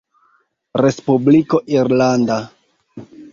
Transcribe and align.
Respubliko 0.81 1.59
Irlanda. 1.83 2.41